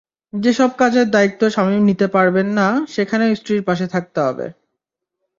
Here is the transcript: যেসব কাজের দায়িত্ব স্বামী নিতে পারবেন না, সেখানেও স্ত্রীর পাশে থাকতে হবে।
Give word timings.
যেসব 0.33 0.69
কাজের 0.77 1.07
দায়িত্ব 1.09 1.41
স্বামী 1.49 1.77
নিতে 1.79 2.07
পারবেন 2.07 2.47
না, 2.59 2.67
সেখানেও 2.87 3.31
স্ত্রীর 3.35 3.61
পাশে 3.63 3.85
থাকতে 3.87 4.19
হবে। 4.21 4.45